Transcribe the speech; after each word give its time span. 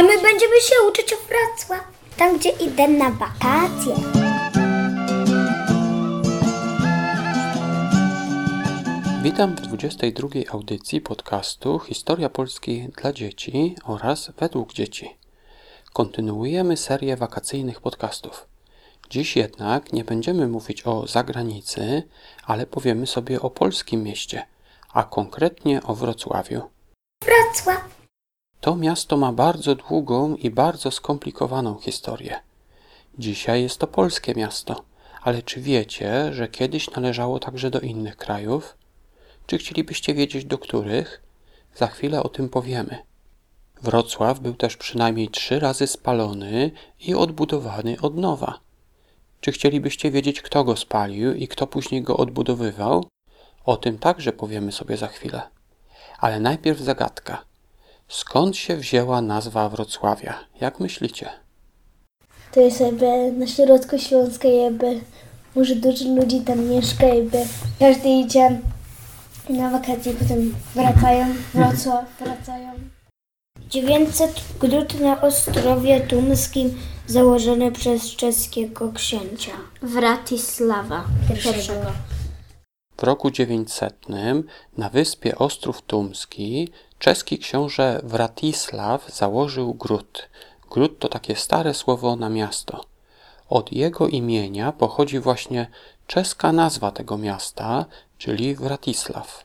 A 0.00 0.02
my 0.02 0.22
będziemy 0.22 0.60
się 0.60 0.74
uczyć 0.88 1.12
o 1.12 1.16
Wrocław, 1.16 1.84
tam 2.16 2.38
gdzie 2.38 2.50
idę 2.50 2.88
na 2.88 3.10
wakacje. 3.10 3.94
Witam 9.22 9.56
w 9.56 9.60
22 9.60 10.28
audycji 10.50 11.00
podcastu 11.00 11.78
Historia 11.78 12.28
Polski 12.28 12.88
dla 13.02 13.12
dzieci 13.12 13.74
oraz 13.84 14.30
według 14.38 14.72
dzieci. 14.72 15.16
Kontynuujemy 15.92 16.76
serię 16.76 17.16
wakacyjnych 17.16 17.80
podcastów. 17.80 18.46
Dziś 19.10 19.36
jednak 19.36 19.92
nie 19.92 20.04
będziemy 20.04 20.48
mówić 20.48 20.86
o 20.86 21.06
zagranicy, 21.06 22.02
ale 22.46 22.66
powiemy 22.66 23.06
sobie 23.06 23.40
o 23.40 23.50
polskim 23.50 24.02
mieście, 24.02 24.46
a 24.92 25.02
konkretnie 25.04 25.82
o 25.82 25.94
Wrocławiu. 25.94 26.62
Wrocław. 27.24 27.99
To 28.60 28.76
miasto 28.76 29.16
ma 29.16 29.32
bardzo 29.32 29.74
długą 29.74 30.36
i 30.36 30.50
bardzo 30.50 30.90
skomplikowaną 30.90 31.78
historię. 31.78 32.40
Dzisiaj 33.18 33.62
jest 33.62 33.78
to 33.78 33.86
polskie 33.86 34.34
miasto, 34.34 34.84
ale 35.22 35.42
czy 35.42 35.60
wiecie, 35.60 36.32
że 36.32 36.48
kiedyś 36.48 36.90
należało 36.90 37.38
także 37.38 37.70
do 37.70 37.80
innych 37.80 38.16
krajów? 38.16 38.76
Czy 39.46 39.58
chcielibyście 39.58 40.14
wiedzieć 40.14 40.44
do 40.44 40.58
których? 40.58 41.22
Za 41.74 41.86
chwilę 41.86 42.22
o 42.22 42.28
tym 42.28 42.48
powiemy. 42.48 42.98
Wrocław 43.82 44.40
był 44.40 44.54
też 44.54 44.76
przynajmniej 44.76 45.28
trzy 45.28 45.60
razy 45.60 45.86
spalony 45.86 46.70
i 47.00 47.14
odbudowany 47.14 47.96
od 48.02 48.16
nowa. 48.16 48.60
Czy 49.40 49.52
chcielibyście 49.52 50.10
wiedzieć, 50.10 50.42
kto 50.42 50.64
go 50.64 50.76
spalił 50.76 51.34
i 51.34 51.48
kto 51.48 51.66
później 51.66 52.02
go 52.02 52.16
odbudowywał? 52.16 53.04
O 53.64 53.76
tym 53.76 53.98
także 53.98 54.32
powiemy 54.32 54.72
sobie 54.72 54.96
za 54.96 55.06
chwilę. 55.06 55.42
Ale 56.18 56.40
najpierw 56.40 56.78
zagadka. 56.78 57.49
Skąd 58.10 58.56
się 58.56 58.76
wzięła 58.76 59.22
nazwa 59.22 59.68
Wrocławia? 59.68 60.34
Jak 60.60 60.80
myślicie? 60.80 61.30
To 62.52 62.60
jest 62.60 62.80
jakby 62.80 63.32
na 63.32 63.46
środku 63.46 63.98
Śląska, 63.98 64.48
jakby 64.48 65.00
może 65.56 65.76
dużo 65.76 66.04
ludzi 66.04 66.40
tam 66.40 66.64
mieszka, 66.64 67.06
jakby 67.06 67.38
każdy 67.78 68.08
idzie 68.08 68.60
na 69.48 69.70
wakacje, 69.70 70.14
potem 70.14 70.54
wracają, 70.74 71.26
Wrocław, 71.54 72.04
wracają. 72.20 72.72
900 73.68 74.44
grud 74.60 75.00
na 75.00 75.20
Ostrowie 75.20 76.00
Tumskim 76.00 76.78
założone 77.06 77.72
przez 77.72 78.16
czeskiego 78.16 78.92
księcia. 78.92 79.52
Wratisława 79.82 81.04
pierwszego. 81.28 81.92
W 82.96 83.02
roku 83.02 83.30
900 83.30 83.94
na 84.78 84.88
wyspie 84.88 85.38
Ostrów 85.38 85.82
Tumski 85.82 86.68
czeski 87.00 87.38
książę 87.38 88.00
Wratisław 88.04 89.10
założył 89.14 89.74
gród. 89.74 90.28
Gród 90.70 90.98
to 90.98 91.08
takie 91.08 91.36
stare 91.36 91.74
słowo 91.74 92.16
na 92.16 92.28
miasto. 92.28 92.84
Od 93.48 93.72
jego 93.72 94.08
imienia 94.08 94.72
pochodzi 94.72 95.18
właśnie 95.18 95.66
czeska 96.06 96.52
nazwa 96.52 96.90
tego 96.90 97.18
miasta, 97.18 97.84
czyli 98.18 98.54
Wratisław. 98.54 99.44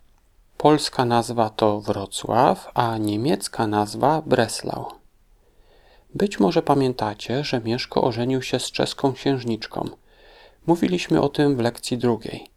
Polska 0.57 1.05
nazwa 1.05 1.49
to 1.49 1.81
Wrocław, 1.81 2.71
a 2.73 2.97
niemiecka 2.97 3.67
nazwa 3.67 4.21
Breslau. 4.25 4.85
Być 6.15 6.39
może 6.39 6.61
pamiętacie, 6.61 7.43
że 7.43 7.61
Mieszko 7.61 8.01
ożenił 8.03 8.41
się 8.41 8.59
z 8.59 8.71
czeską 8.71 9.13
księżniczką. 9.13 9.89
Mówiliśmy 10.67 11.21
o 11.21 11.29
tym 11.29 11.55
w 11.55 11.59
lekcji 11.59 11.97
drugiej. 11.97 12.54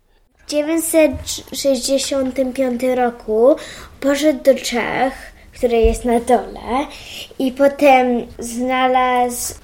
W 0.48 0.50
965 0.50 2.82
roku 2.96 3.56
poszedł 4.00 4.44
do 4.44 4.54
Czech, 4.54 5.32
które 5.54 5.76
jest 5.76 6.04
na 6.04 6.20
dole 6.20 6.86
i 7.38 7.52
potem 7.52 8.26
znalazł, 8.38 9.54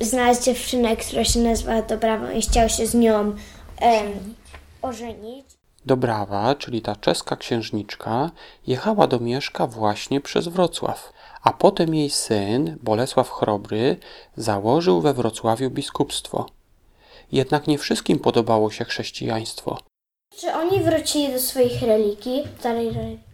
znalazł 0.00 0.42
dziewczynę, 0.42 0.96
która 0.96 1.24
się 1.24 1.40
nazywa 1.40 1.82
Dobrawą 1.82 2.30
i 2.30 2.42
chciał 2.42 2.68
się 2.68 2.86
z 2.86 2.94
nią 2.94 3.34
em, 3.80 4.34
ożenić. 4.82 5.46
Dobrawa, 5.86 6.54
czyli 6.54 6.82
ta 6.82 6.96
czeska 6.96 7.36
księżniczka, 7.36 8.30
jechała 8.66 9.06
do 9.06 9.20
Mieszka 9.20 9.66
właśnie 9.66 10.20
przez 10.20 10.48
Wrocław, 10.48 11.12
a 11.42 11.52
potem 11.52 11.94
jej 11.94 12.10
syn, 12.10 12.78
Bolesław 12.82 13.30
Chrobry, 13.30 13.96
założył 14.36 15.00
we 15.00 15.14
Wrocławiu 15.14 15.70
biskupstwo. 15.70 16.46
Jednak 17.32 17.66
nie 17.66 17.78
wszystkim 17.78 18.18
podobało 18.18 18.70
się 18.70 18.84
chrześcijaństwo. 18.84 19.91
Czy 20.36 20.52
oni 20.52 20.80
wrócili 20.80 21.32
do 21.32 21.40
swoich 21.40 21.82
religii, 21.82 22.42
starej 22.58 22.90
religii? 22.90 23.32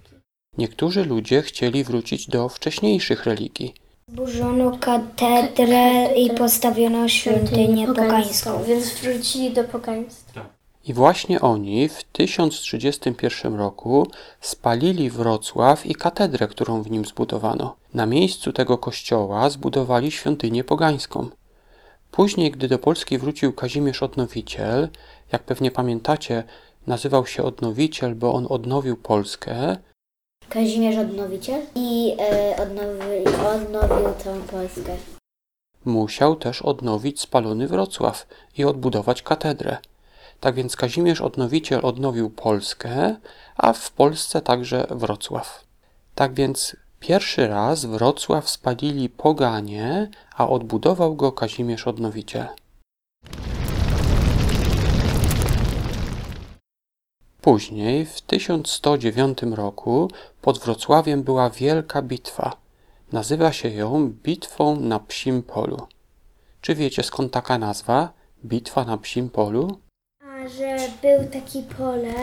Niektórzy 0.58 1.04
ludzie 1.04 1.42
chcieli 1.42 1.84
wrócić 1.84 2.26
do 2.28 2.48
wcześniejszych 2.48 3.24
religii. 3.24 3.74
Zburzono 4.08 4.78
katedrę 4.80 6.14
i 6.16 6.30
postawiono 6.30 7.08
świątynię 7.08 7.86
pogańską. 7.86 8.64
Więc 8.64 8.94
wrócili 8.94 9.50
do 9.50 9.64
pogaństwa. 9.64 10.46
I 10.84 10.94
właśnie 10.94 11.40
oni 11.40 11.88
w 11.88 12.04
1031 12.04 13.54
roku 13.54 14.06
spalili 14.40 15.10
Wrocław 15.10 15.86
i 15.86 15.94
katedrę, 15.94 16.48
którą 16.48 16.82
w 16.82 16.90
nim 16.90 17.04
zbudowano. 17.04 17.76
Na 17.94 18.06
miejscu 18.06 18.52
tego 18.52 18.78
kościoła 18.78 19.50
zbudowali 19.50 20.10
świątynię 20.10 20.64
pogańską. 20.64 21.28
Później, 22.10 22.50
gdy 22.50 22.68
do 22.68 22.78
Polski 22.78 23.18
wrócił 23.18 23.52
Kazimierz 23.52 24.02
Odnowiciel, 24.02 24.88
jak 25.32 25.42
pewnie 25.42 25.70
pamiętacie, 25.70 26.44
nazywał 26.88 27.26
się 27.26 27.42
Odnowiciel, 27.42 28.14
bo 28.14 28.34
on 28.34 28.46
odnowił 28.50 28.96
Polskę, 28.96 29.76
Kazimierz 30.48 30.96
Odnowiciel 30.96 31.62
i 31.74 32.16
e, 32.20 32.56
odnowi, 32.62 33.36
odnowił 33.54 34.08
tą 34.24 34.42
Polskę. 34.42 34.96
musiał 35.84 36.36
też 36.36 36.62
odnowić 36.62 37.20
spalony 37.20 37.68
Wrocław 37.68 38.26
i 38.58 38.64
odbudować 38.64 39.22
katedrę. 39.22 39.76
Tak 40.40 40.54
więc 40.54 40.76
Kazimierz 40.76 41.20
Odnowiciel 41.20 41.80
odnowił 41.86 42.30
Polskę, 42.30 43.16
a 43.56 43.72
w 43.72 43.90
Polsce 43.90 44.40
także 44.40 44.86
Wrocław. 44.90 45.64
Tak 46.14 46.34
więc 46.34 46.76
pierwszy 47.00 47.48
raz 47.48 47.84
Wrocław 47.84 48.50
spalili 48.50 49.08
poganie, 49.08 50.10
a 50.36 50.48
odbudował 50.48 51.16
go 51.16 51.32
Kazimierz 51.32 51.86
Odnowiciel. 51.86 52.46
Później, 57.52 58.06
w 58.06 58.20
1109 58.20 59.38
roku, 59.54 60.10
pod 60.42 60.58
Wrocławiem 60.58 61.22
była 61.22 61.50
wielka 61.50 62.02
bitwa. 62.02 62.56
Nazywa 63.12 63.52
się 63.52 63.68
ją 63.68 64.08
Bitwą 64.22 64.80
na 64.80 64.98
Psim 65.00 65.42
Polu. 65.42 65.86
Czy 66.60 66.74
wiecie 66.74 67.02
skąd 67.02 67.32
taka 67.32 67.58
nazwa? 67.58 68.12
Bitwa 68.44 68.84
na 68.84 68.98
Psim 68.98 69.30
Polu? 69.30 69.78
A 70.22 70.48
że 70.48 70.76
był 71.02 71.30
taki 71.32 71.62
pole 71.62 72.14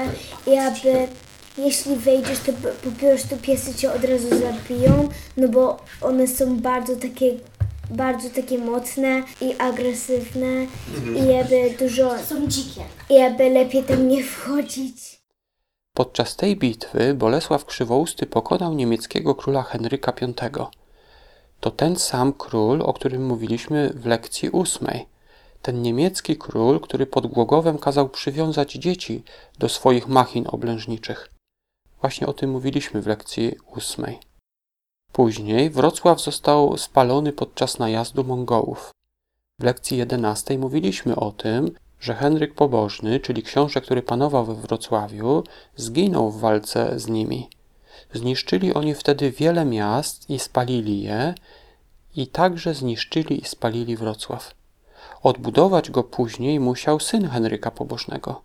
i 0.48 0.58
aby 0.58 1.08
jeśli 1.58 1.96
wejdziesz, 1.96 2.40
to 2.40 2.52
po- 2.54 2.92
prostu 3.00 3.38
piesy 3.38 3.76
cię 3.76 3.94
od 3.94 4.04
razu 4.04 4.28
zabiją, 4.30 5.10
no 5.38 5.48
bo 5.48 5.78
one 6.02 6.28
są 6.28 6.60
bardzo 6.60 6.96
takie, 6.96 7.32
bardzo 7.90 8.30
takie 8.30 8.58
mocne 8.58 9.24
i 9.42 9.56
agresywne 9.58 10.66
i 11.16 11.34
aby 11.36 11.76
dużo, 11.80 12.18
Są 12.24 12.48
dzikie. 12.48 12.82
i 13.10 13.18
aby 13.22 13.50
lepiej 13.50 13.84
tam 13.84 14.08
nie 14.08 14.24
wchodzić. 14.24 15.15
Podczas 15.96 16.36
tej 16.36 16.58
bitwy 16.58 17.14
Bolesław 17.14 17.66
Krzywousty 17.66 18.26
pokonał 18.26 18.74
niemieckiego 18.74 19.36
króla 19.36 19.64
Henryka 19.64 20.14
V. 20.40 20.66
To 21.60 21.72
ten 21.72 21.96
sam 21.96 22.34
król, 22.34 22.82
o 22.82 22.94
którym 22.94 23.26
mówiliśmy 23.26 23.94
w 23.96 24.06
lekcji 24.06 24.50
ósmej. 24.50 25.06
Ten 25.62 25.82
niemiecki 25.82 26.38
król, 26.38 26.80
który 26.80 27.06
pod 27.06 27.28
Głogowem 27.28 27.78
kazał 27.78 28.10
przywiązać 28.10 28.72
dzieci 28.72 29.24
do 29.60 29.70
swoich 29.70 30.08
machin 30.08 30.46
oblężniczych. 30.48 31.30
Właśnie 32.02 32.28
o 32.28 32.34
tym 32.34 32.50
mówiliśmy 32.50 33.02
w 33.02 33.08
lekcji 33.08 33.56
ósmej. 33.76 34.20
Później 35.12 35.70
Wrocław 35.70 36.22
został 36.22 36.78
spalony 36.78 37.34
podczas 37.34 37.80
najazdu 37.80 38.24
Mongołów. 38.24 38.92
W 39.60 39.64
lekcji 39.64 39.98
jedenastej 39.98 40.58
mówiliśmy 40.58 41.16
o 41.16 41.32
tym, 41.32 41.72
że 42.06 42.14
Henryk 42.14 42.54
Pobożny, 42.54 43.20
czyli 43.20 43.44
książę, 43.44 43.82
który 43.82 44.02
panował 44.02 44.46
we 44.46 44.54
Wrocławiu, 44.56 45.44
zginął 45.76 46.32
w 46.32 46.40
walce 46.40 47.00
z 47.00 47.08
nimi. 47.08 47.50
Zniszczyli 48.14 48.74
oni 48.74 48.94
wtedy 48.94 49.32
wiele 49.32 49.66
miast 49.66 50.30
i 50.30 50.40
spalili 50.40 51.02
je, 51.02 51.34
i 52.16 52.28
także 52.28 52.74
zniszczyli 52.74 53.42
i 53.42 53.46
spalili 53.46 53.98
Wrocław. 53.98 54.54
Odbudować 55.24 55.92
go 55.92 56.04
później 56.04 56.60
musiał 56.60 57.00
syn 57.00 57.28
Henryka 57.28 57.72
Pobożnego. 57.72 58.42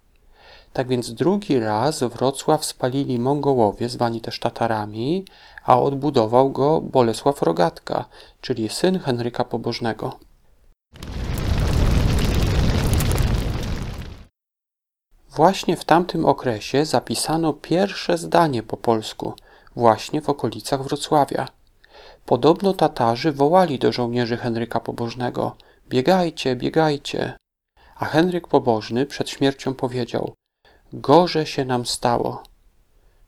Tak 0.72 0.88
więc 0.88 1.12
drugi 1.12 1.58
raz 1.58 2.02
Wrocław 2.02 2.64
spalili 2.64 3.18
Mongołowie, 3.18 3.88
zwani 3.88 4.20
też 4.20 4.38
Tatarami, 4.38 5.24
a 5.64 5.80
odbudował 5.80 6.50
go 6.50 6.80
Bolesław 6.80 7.42
Rogatka, 7.42 8.04
czyli 8.40 8.68
syn 8.68 8.98
Henryka 8.98 9.44
Pobożnego. 9.44 10.29
Właśnie 15.40 15.76
w 15.76 15.84
tamtym 15.84 16.26
okresie 16.26 16.84
zapisano 16.84 17.52
pierwsze 17.52 18.18
zdanie 18.18 18.62
po 18.62 18.76
polsku, 18.76 19.34
właśnie 19.76 20.20
w 20.20 20.28
okolicach 20.28 20.82
Wrocławia. 20.82 21.48
Podobno 22.26 22.74
Tatarzy 22.74 23.32
wołali 23.32 23.78
do 23.78 23.92
żołnierzy 23.92 24.36
Henryka 24.36 24.80
Pobożnego: 24.80 25.56
Biegajcie, 25.88 26.56
biegajcie. 26.56 27.36
A 27.96 28.04
Henryk 28.04 28.48
Pobożny 28.48 29.06
przed 29.06 29.30
śmiercią 29.30 29.74
powiedział: 29.74 30.34
Gorze 30.92 31.46
się 31.46 31.64
nam 31.64 31.86
stało. 31.86 32.42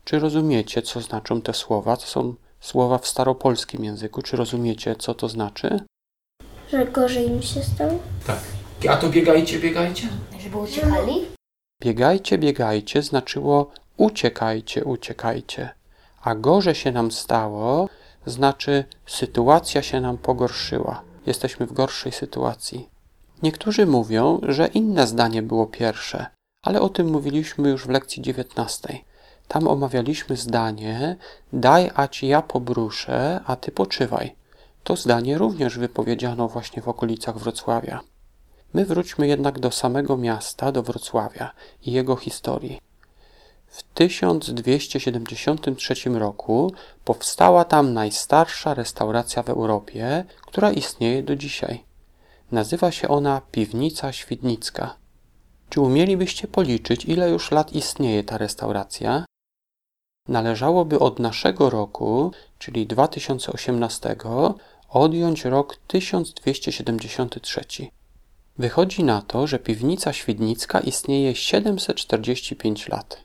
Czy 0.05 0.19
rozumiecie, 0.19 0.83
co 0.83 1.01
znaczą 1.01 1.43
te 1.43 1.55
słowa? 1.55 1.97
To 1.97 2.07
są 2.07 2.35
słowa 2.61 2.99
w 2.99 3.07
staropolskim 3.07 3.85
języku. 3.85 4.23
Czy 4.23 4.37
rozumiecie, 4.37 4.97
co 4.97 5.15
to 5.15 5.29
znaczy? 5.29 5.81
Że 6.71 6.87
gorzej 6.87 7.29
im 7.29 7.43
się 7.43 7.63
stało? 7.63 7.99
Tak. 8.27 8.41
A 8.91 8.97
to 8.97 9.09
biegajcie, 9.09 9.59
biegajcie? 9.59 10.09
Żeby 10.41 10.59
uciekali? 10.59 11.42
Biegajcie, 11.83 12.39
biegajcie 12.39 13.03
znaczyło 13.03 13.71
uciekajcie, 13.97 14.85
uciekajcie. 14.85 15.71
A 16.23 16.35
gorze 16.35 16.75
się 16.75 16.93
nam 16.93 17.13
stało 17.13 17.89
znaczy 18.27 18.85
sytuacja 19.07 19.83
się 19.83 20.01
nam 20.01 20.19
pogorszyła. 20.19 21.03
Jesteśmy 21.27 21.67
w 21.67 21.73
gorszej 21.73 22.13
sytuacji. 22.13 22.89
Niektórzy 23.43 23.87
mówią, 23.87 24.41
że 24.43 24.67
inne 24.67 25.07
zdanie 25.07 25.43
było 25.43 25.67
pierwsze, 25.67 26.27
ale 26.63 26.81
o 26.81 26.89
tym 26.89 27.11
mówiliśmy 27.11 27.69
już 27.69 27.87
w 27.87 27.91
lekcji 27.91 28.23
19. 28.23 28.99
Tam 29.49 29.69
omawialiśmy 29.69 30.37
zdanie 30.37 31.17
daj, 31.53 31.91
a 31.95 32.09
ci 32.09 32.27
ja 32.29 32.43
pobruszę, 32.43 33.41
a 33.47 33.57
ty 33.57 33.73
poczywaj. 33.73 34.37
To 34.85 34.97
zdanie 34.97 35.39
również 35.39 35.79
wypowiedziano 35.79 36.49
właśnie 36.49 36.83
w 36.83 36.89
okolicach 36.89 37.39
Wrocławia. 37.39 38.01
My 38.75 38.85
wróćmy 38.85 39.27
jednak 39.27 39.59
do 39.59 39.71
samego 39.71 40.17
miasta, 40.17 40.73
do 40.73 40.83
Wrocławia 40.83 41.51
i 41.87 41.93
jego 41.93 42.17
historii. 42.17 42.81
W 43.67 43.83
1273 43.83 45.95
roku 46.11 46.73
powstała 47.05 47.65
tam 47.65 47.93
najstarsza 47.93 48.75
restauracja 48.75 49.43
w 49.43 49.51
Europie, 49.51 50.25
która 50.47 50.73
istnieje 50.73 51.23
do 51.23 51.37
dzisiaj. 51.37 51.85
Nazywa 52.53 52.91
się 52.91 53.09
ona 53.09 53.41
Piwnica 53.53 54.13
Świdnicka. 54.13 54.97
Czy 55.69 55.81
umielibyście 55.81 56.49
policzyć, 56.49 57.05
ile 57.05 57.31
już 57.31 57.51
lat 57.51 57.73
istnieje 57.73 58.25
ta 58.25 58.39
restauracja? 58.39 59.25
Należałoby 60.29 60.99
od 60.99 61.19
naszego 61.19 61.71
roku, 61.71 62.33
czyli 62.59 62.87
2018, 62.87 64.17
odjąć 64.89 65.45
rok 65.45 65.77
1273. 65.87 67.65
Wychodzi 68.59 69.05
na 69.05 69.23
to, 69.23 69.47
że 69.47 69.59
piwnica 69.59 70.13
świdnicka 70.13 70.81
istnieje 70.81 71.35
745 71.35 72.89
lat. 72.89 73.21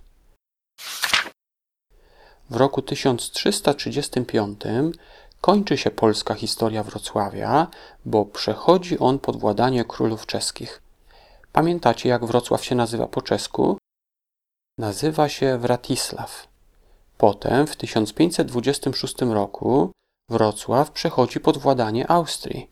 W 2.50 2.56
roku 2.56 2.81
1335 2.81 4.62
kończy 5.41 5.77
się 5.77 5.91
polska 5.91 6.33
historia 6.33 6.83
Wrocławia, 6.83 7.68
bo 8.06 8.25
przechodzi 8.25 9.00
on 9.00 9.19
pod 9.19 9.39
władanie 9.39 9.85
królów 9.85 10.25
czeskich. 10.25 10.81
Pamiętacie, 11.51 12.09
jak 12.09 12.25
Wrocław 12.25 12.65
się 12.65 12.75
nazywa 12.75 13.07
po 13.07 13.21
czesku? 13.21 13.77
Nazywa 14.77 15.30
się 15.30 15.57
Wratisław. 15.57 16.47
Potem 17.18 17.68
w 17.68 17.75
1526 17.75 19.21
roku 19.21 19.91
Wrocław 20.30 20.91
przechodzi 20.91 21.39
pod 21.39 21.57
władanie 21.57 22.12
Austrii, 22.12 22.69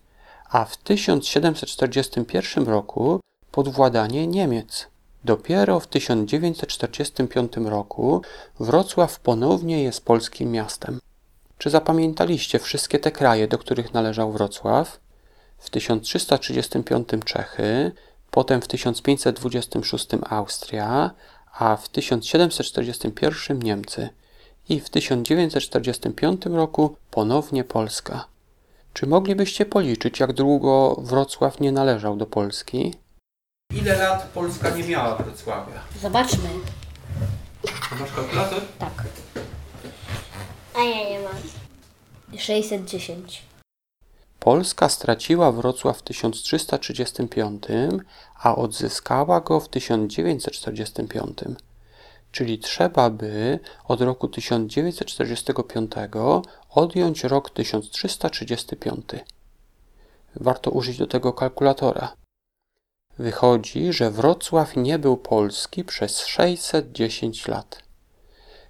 a 0.49 0.65
w 0.65 0.77
1741 0.77 2.65
roku 2.67 3.19
pod 3.51 3.69
władanie 3.69 4.27
Niemiec. 4.27 4.87
Dopiero 5.23 5.79
w 5.79 5.87
1945 5.87 7.57
roku 7.57 8.21
Wrocław 8.59 9.19
ponownie 9.19 9.83
jest 9.83 10.05
polskim 10.05 10.51
miastem. 10.51 10.99
Czy 11.57 11.69
zapamiętaliście 11.69 12.59
wszystkie 12.59 12.99
te 12.99 13.11
kraje, 13.11 13.47
do 13.47 13.57
których 13.57 13.93
należał 13.93 14.31
Wrocław? 14.31 14.99
W 15.57 15.69
1335 15.69 17.07
Czechy, 17.25 17.91
potem 18.31 18.61
w 18.61 18.67
1526 18.67 20.07
Austria, 20.29 21.11
a 21.53 21.75
w 21.75 21.89
1741 21.89 23.59
Niemcy 23.59 24.09
i 24.69 24.79
w 24.79 24.89
1945 24.89 26.45
roku 26.45 26.95
ponownie 27.11 27.63
Polska. 27.63 28.34
Czy 28.95 29.07
moglibyście 29.07 29.65
policzyć, 29.65 30.19
jak 30.19 30.33
długo 30.33 30.95
Wrocław 31.01 31.59
nie 31.59 31.71
należał 31.71 32.15
do 32.15 32.25
Polski? 32.25 32.93
Ile 33.73 33.97
lat 33.97 34.23
Polska 34.33 34.69
nie 34.69 34.83
miała 34.83 35.15
Wrocławia? 35.15 35.81
Zobaczmy. 36.01 36.49
A 37.91 37.95
masz 37.95 38.11
kalkulator? 38.11 38.61
Tak. 38.79 39.03
A 40.75 40.79
ja 40.79 41.09
nie 41.09 41.19
mam. 41.19 41.33
610. 42.39 43.41
Polska 44.39 44.89
straciła 44.89 45.51
Wrocław 45.51 45.97
w 45.97 46.01
1335, 46.01 47.63
a 48.43 48.55
odzyskała 48.55 49.41
go 49.41 49.59
w 49.59 49.69
1945. 49.69 51.37
Czyli 52.35 52.59
trzeba 52.59 53.09
by 53.09 53.59
od 53.87 54.01
roku 54.01 54.27
1945 54.27 55.91
odjąć 56.69 57.23
rok 57.23 57.49
1335. 57.49 59.05
Warto 60.35 60.71
użyć 60.71 60.97
do 60.97 61.07
tego 61.07 61.33
kalkulatora. 61.33 62.13
Wychodzi, 63.17 63.93
że 63.93 64.11
Wrocław 64.11 64.75
nie 64.75 64.99
był 64.99 65.17
polski 65.17 65.83
przez 65.83 66.19
610 66.19 67.47
lat. 67.47 67.83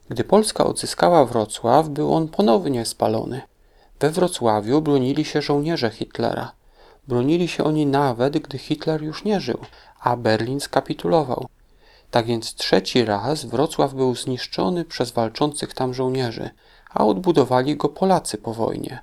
Gdy 0.10 0.24
Polska 0.24 0.66
odzyskała 0.66 1.26
Wrocław, 1.26 1.90
był 1.90 2.14
on 2.14 2.28
ponownie 2.28 2.86
spalony. 2.86 3.42
We 4.00 4.10
Wrocławiu 4.10 4.82
bronili 4.82 5.26
się 5.26 5.42
żołnierze 5.42 5.90
Hitlera. 5.90 6.52
Bronili 7.08 7.48
się 7.48 7.64
oni 7.64 7.86
nawet, 7.86 8.38
gdy 8.38 8.58
Hitler 8.58 9.04
już 9.04 9.24
nie 9.24 9.40
żył, 9.40 9.58
a 10.00 10.18
Berlin 10.18 10.60
skapitulował. 10.60 11.46
Tak 12.12 12.26
więc 12.26 12.54
trzeci 12.54 13.06
raz 13.06 13.46
Wrocław 13.46 13.94
był 13.94 14.16
zniszczony 14.16 14.86
przez 14.86 15.12
walczących 15.12 15.74
tam 15.74 15.94
żołnierzy, 15.94 16.50
a 16.90 17.06
odbudowali 17.06 17.78
go 17.78 17.90
Polacy 17.90 18.38
po 18.38 18.54
wojnie, 18.54 19.00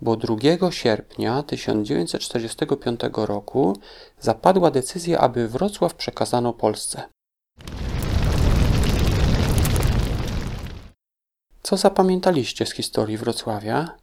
bo 0.00 0.16
2 0.16 0.36
sierpnia 0.70 1.42
1945 1.42 3.00
roku 3.16 3.76
zapadła 4.20 4.70
decyzja, 4.70 5.18
aby 5.18 5.48
Wrocław 5.48 5.94
przekazano 5.94 6.52
Polsce. 6.52 7.02
Co 11.62 11.76
zapamiętaliście 11.76 12.66
z 12.66 12.72
historii 12.72 13.16
Wrocławia? 13.16 13.96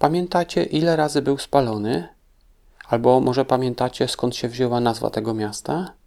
Pamiętacie, 0.00 0.64
ile 0.64 0.96
razy 0.96 1.22
był 1.22 1.38
spalony? 1.38 2.08
Albo 2.88 3.20
może 3.20 3.44
pamiętacie, 3.44 4.08
skąd 4.08 4.36
się 4.36 4.48
wzięła 4.48 4.80
nazwa 4.80 5.10
tego 5.10 5.34
miasta? 5.34 5.97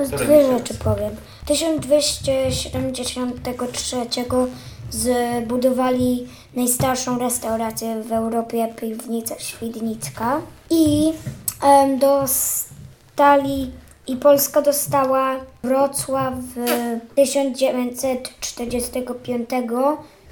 Z 0.00 0.10
dwie 0.10 0.46
rzeczy 0.46 0.74
powiem. 0.74 1.16
1273 1.46 3.96
zbudowali 4.90 6.26
najstarszą 6.54 7.18
restaurację 7.18 8.02
w 8.02 8.12
Europie, 8.12 8.74
piwnica 8.76 9.38
Świdnicka 9.38 10.40
i 10.70 11.12
em, 11.62 11.98
dostali 11.98 13.70
i 14.06 14.16
Polska 14.16 14.62
dostała 14.62 15.36
Wrocław 15.62 16.34
w 16.34 16.54
1945. 17.14 19.50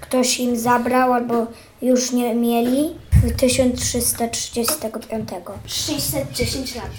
Ktoś 0.00 0.40
im 0.40 0.56
zabrał 0.56 1.12
albo 1.12 1.46
już 1.82 2.12
nie 2.12 2.34
mieli 2.34 2.94
w 3.12 3.36
1335. 3.36 5.28
610 5.66 6.74
lat. 6.74 6.90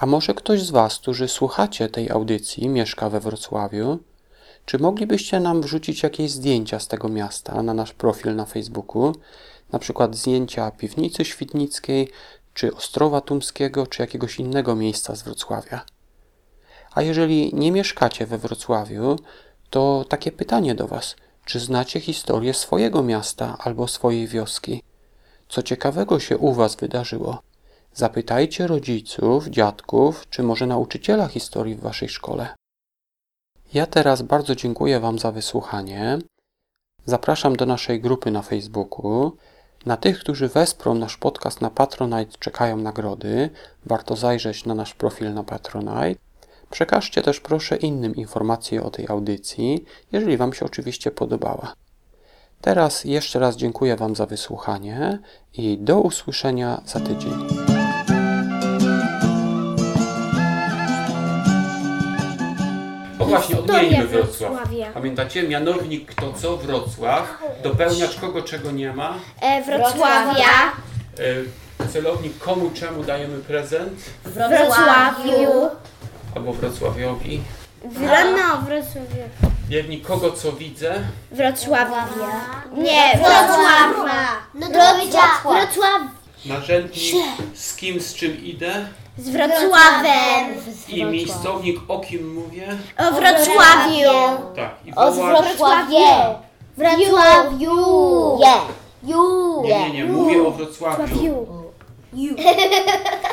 A 0.00 0.06
może 0.06 0.34
ktoś 0.34 0.62
z 0.62 0.70
Was, 0.70 0.98
którzy 0.98 1.28
słuchacie 1.28 1.88
tej 1.88 2.10
audycji, 2.10 2.68
mieszka 2.68 3.10
we 3.10 3.20
Wrocławiu? 3.20 3.98
Czy 4.64 4.78
moglibyście 4.78 5.40
nam 5.40 5.62
wrzucić 5.62 6.02
jakieś 6.02 6.30
zdjęcia 6.30 6.80
z 6.80 6.88
tego 6.88 7.08
miasta 7.08 7.62
na 7.62 7.74
nasz 7.74 7.92
profil 7.92 8.36
na 8.36 8.44
Facebooku? 8.44 9.12
Na 9.72 9.78
przykład 9.78 10.16
zdjęcia 10.16 10.70
piwnicy 10.70 11.24
świdnickiej, 11.24 12.08
czy 12.54 12.74
Ostrowa 12.74 13.20
Tumskiego, 13.20 13.86
czy 13.86 14.02
jakiegoś 14.02 14.38
innego 14.38 14.76
miejsca 14.76 15.16
z 15.16 15.22
Wrocławia. 15.22 15.84
A 16.94 17.02
jeżeli 17.02 17.54
nie 17.54 17.72
mieszkacie 17.72 18.26
we 18.26 18.38
Wrocławiu, 18.38 19.18
to 19.70 20.04
takie 20.08 20.32
pytanie 20.32 20.74
do 20.74 20.86
Was: 20.86 21.16
czy 21.44 21.60
znacie 21.60 22.00
historię 22.00 22.54
swojego 22.54 23.02
miasta 23.02 23.56
albo 23.58 23.88
swojej 23.88 24.26
wioski? 24.26 24.82
Co 25.48 25.62
ciekawego 25.62 26.20
się 26.20 26.38
u 26.38 26.52
Was 26.52 26.76
wydarzyło? 26.76 27.42
Zapytajcie 27.98 28.66
rodziców, 28.66 29.46
dziadków, 29.48 30.26
czy 30.30 30.42
może 30.42 30.66
nauczyciela 30.66 31.28
historii 31.28 31.74
w 31.74 31.80
Waszej 31.80 32.08
szkole. 32.08 32.48
Ja 33.74 33.86
teraz 33.86 34.22
bardzo 34.22 34.54
dziękuję 34.54 35.00
Wam 35.00 35.18
za 35.18 35.32
wysłuchanie. 35.32 36.18
Zapraszam 37.06 37.56
do 37.56 37.66
naszej 37.66 38.00
grupy 38.00 38.30
na 38.30 38.42
Facebooku. 38.42 39.32
Na 39.86 39.96
tych, 39.96 40.18
którzy 40.18 40.48
wesprą 40.48 40.94
nasz 40.94 41.16
podcast 41.16 41.60
na 41.60 41.70
Patronite, 41.70 42.38
czekają 42.38 42.76
nagrody. 42.76 43.50
Warto 43.86 44.16
zajrzeć 44.16 44.64
na 44.64 44.74
nasz 44.74 44.94
profil 44.94 45.34
na 45.34 45.42
Patronite. 45.42 46.20
Przekażcie 46.70 47.22
też 47.22 47.40
proszę 47.40 47.76
innym 47.76 48.16
informacje 48.16 48.82
o 48.82 48.90
tej 48.90 49.08
audycji, 49.08 49.84
jeżeli 50.12 50.36
Wam 50.36 50.52
się 50.52 50.66
oczywiście 50.66 51.10
podobała. 51.10 51.74
Teraz 52.60 53.04
jeszcze 53.04 53.38
raz 53.38 53.56
dziękuję 53.56 53.96
Wam 53.96 54.16
za 54.16 54.26
wysłuchanie 54.26 55.18
i 55.54 55.78
do 55.78 56.00
usłyszenia 56.00 56.82
za 56.86 57.00
tydzień. 57.00 57.65
Właśnie, 63.36 63.58
odmienimy 63.58 64.06
Wrocław. 64.06 64.50
Wrocławia. 64.52 64.86
Pamiętacie? 64.92 65.42
Mianownik 65.48 66.14
to 66.14 66.32
co? 66.32 66.56
Wrocław. 66.56 67.42
Dopełniacz 67.62 68.20
kogo, 68.20 68.42
czego 68.42 68.70
nie 68.70 68.92
ma. 68.92 69.14
E, 69.40 69.62
Wrocławia. 69.62 70.72
E, 71.18 71.88
Celownik 71.92 72.38
komu, 72.38 72.70
czemu 72.74 73.02
dajemy 73.04 73.38
prezent. 73.38 73.92
Wrocławiu. 74.24 75.68
Albo 76.36 76.52
Wrocławiowi. 76.52 77.40
No, 77.84 77.90
Wrocławia. 78.66 79.24
Wiernik 79.68 80.06
kogo, 80.06 80.32
co 80.32 80.52
widzę. 80.52 80.94
Wrocławia. 81.32 82.06
Nie, 82.72 83.18
Wrocławia. 83.18 84.28
No 84.54 84.66
Wrocław. 84.66 85.42
Wrocław. 85.42 86.02
Narzędnik 86.48 87.14
z 87.54 87.76
kim, 87.76 88.00
z 88.00 88.14
czym 88.14 88.44
idę. 88.44 88.86
Z 89.18 89.28
Wrocławem. 89.28 90.54
I 90.88 91.04
miejscownik 91.04 91.80
o 91.88 91.98
kim 92.00 92.34
mówię. 92.34 92.78
O 92.98 93.02
Wrocławiu. 93.12 94.42
Tak. 94.56 94.74
I 94.86 94.92
O 94.96 95.12
wołacz. 95.12 95.44
Wrocławie. 95.44 96.06
Wrocławiu. 96.76 97.76
Je. 98.40 98.54
Ju. 99.12 99.62
Nie, 99.64 99.90
nie, 99.90 99.92
nie. 99.92 100.04
Mówię 100.04 100.46
o 100.46 100.50
Wrocławiu. 100.50 101.46
Ju. 102.14 102.34